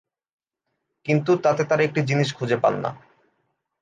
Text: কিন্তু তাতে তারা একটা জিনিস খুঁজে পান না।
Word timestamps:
কিন্তু 1.05 1.31
তাতে 1.37 1.63
তারা 1.63 1.81
একটা 1.83 2.01
জিনিস 2.01 2.29
খুঁজে 2.33 2.57
পান 2.57 2.73
না। 2.81 2.91